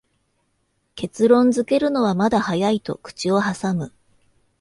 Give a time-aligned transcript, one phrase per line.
[0.95, 3.93] 結論づけるのはまだ早いと口をはさむ